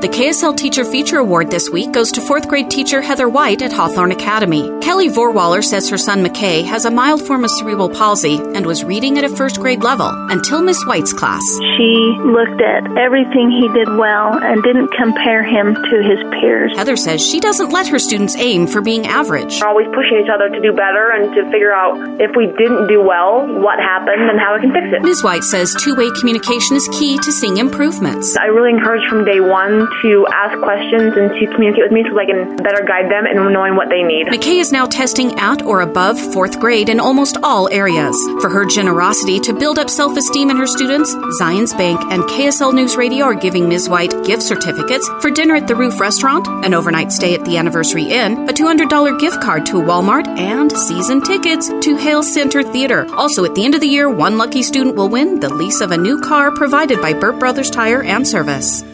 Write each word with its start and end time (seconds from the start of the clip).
The 0.00 0.08
KSL 0.08 0.56
Teacher 0.56 0.82
Feature 0.82 1.18
Award 1.18 1.50
this 1.50 1.68
week 1.68 1.92
goes 1.92 2.10
to 2.12 2.22
fourth 2.22 2.48
grade 2.48 2.70
teacher 2.70 3.02
Heather 3.02 3.28
White 3.28 3.60
at 3.60 3.70
Hawthorn 3.70 4.12
Academy. 4.12 4.62
Kelly 4.80 5.10
Vorwaller 5.10 5.62
says 5.62 5.90
her 5.90 5.98
son 5.98 6.24
McKay 6.24 6.64
has 6.64 6.86
a 6.86 6.90
mild 6.90 7.26
form 7.26 7.44
of 7.44 7.50
cerebral 7.50 7.90
palsy 7.90 8.36
and 8.54 8.64
was 8.64 8.82
reading 8.82 9.18
at 9.18 9.24
a 9.24 9.28
first 9.28 9.60
grade 9.60 9.82
level 9.82 10.08
until 10.30 10.62
Miss 10.62 10.82
White's 10.86 11.12
class. 11.12 11.42
She 11.76 12.16
looked 12.16 12.62
at 12.62 12.96
everything 12.96 13.50
he 13.50 13.68
did 13.76 13.94
well 13.94 14.42
and 14.42 14.62
didn't 14.62 14.88
compare 14.96 15.44
him 15.44 15.74
to 15.74 15.96
his 16.02 16.18
peers. 16.40 16.74
Heather 16.74 16.96
says 16.96 17.20
she 17.20 17.38
doesn't 17.38 17.68
let 17.68 17.86
her 17.88 17.98
students 17.98 18.34
aim 18.36 18.68
for 18.68 18.80
being 18.80 19.06
average. 19.06 19.60
We're 19.60 19.68
always 19.68 19.88
pushing 19.88 20.16
each 20.24 20.30
other 20.32 20.48
to 20.48 20.60
do 20.62 20.72
better 20.72 21.10
and 21.12 21.34
to 21.34 21.44
figure 21.52 21.74
out 21.74 22.00
if 22.18 22.34
we 22.34 22.46
didn't 22.46 22.88
do 22.88 23.02
well, 23.02 23.46
what 23.60 23.78
happened, 23.78 24.30
and 24.30 24.40
how 24.40 24.54
we 24.56 24.62
can 24.62 24.72
fix 24.72 24.96
it. 24.96 25.02
Ms. 25.02 25.22
White 25.22 25.44
says 25.44 25.76
two 25.78 25.94
way 25.94 26.08
communication 26.18 26.74
is 26.74 26.88
key 26.88 27.18
to 27.18 27.30
seeing 27.30 27.58
improvements. 27.58 28.34
I 28.38 28.46
really 28.46 28.70
encourage 28.70 29.06
from 29.06 29.26
day 29.26 29.40
one 29.40 29.89
to 30.02 30.26
ask 30.32 30.58
questions 30.62 31.16
and 31.16 31.30
to 31.38 31.46
communicate 31.54 31.84
with 31.84 31.92
me 31.92 32.04
so 32.08 32.18
I 32.18 32.26
can 32.26 32.56
better 32.56 32.84
guide 32.84 33.10
them 33.10 33.26
in 33.26 33.36
knowing 33.52 33.76
what 33.76 33.88
they 33.88 34.02
need. 34.02 34.26
McKay 34.28 34.60
is 34.60 34.72
now 34.72 34.86
testing 34.86 35.38
at 35.38 35.62
or 35.62 35.80
above 35.80 36.18
fourth 36.32 36.58
grade 36.60 36.88
in 36.88 37.00
almost 37.00 37.36
all 37.42 37.68
areas. 37.68 38.16
For 38.40 38.48
her 38.48 38.64
generosity 38.64 39.40
to 39.40 39.52
build 39.52 39.78
up 39.78 39.90
self 39.90 40.16
esteem 40.16 40.50
in 40.50 40.56
her 40.56 40.66
students, 40.66 41.14
Zions 41.40 41.76
Bank 41.76 42.00
and 42.10 42.22
KSL 42.24 42.74
News 42.74 42.96
Radio 42.96 43.26
are 43.26 43.34
giving 43.34 43.68
Ms. 43.68 43.88
White 43.88 44.24
gift 44.24 44.42
certificates 44.42 45.08
for 45.20 45.30
dinner 45.30 45.56
at 45.56 45.66
the 45.66 45.76
Roof 45.76 46.00
Restaurant, 46.00 46.46
an 46.64 46.74
overnight 46.74 47.12
stay 47.12 47.34
at 47.34 47.44
the 47.44 47.56
Anniversary 47.56 48.04
Inn, 48.04 48.48
a 48.48 48.52
$200 48.52 49.18
gift 49.18 49.40
card 49.40 49.66
to 49.66 49.74
Walmart, 49.74 50.26
and 50.38 50.72
season 50.72 51.20
tickets 51.20 51.68
to 51.68 51.96
Hale 51.96 52.22
Center 52.22 52.62
Theater. 52.62 53.06
Also, 53.14 53.44
at 53.44 53.54
the 53.54 53.64
end 53.64 53.74
of 53.74 53.80
the 53.80 53.88
year, 53.88 54.08
one 54.08 54.38
lucky 54.38 54.62
student 54.62 54.96
will 54.96 55.08
win 55.08 55.40
the 55.40 55.52
lease 55.52 55.80
of 55.80 55.90
a 55.90 55.96
new 55.96 56.20
car 56.20 56.50
provided 56.50 57.00
by 57.00 57.12
Burt 57.12 57.38
Brothers 57.38 57.70
Tire 57.70 58.02
and 58.02 58.26
Service. 58.26 58.84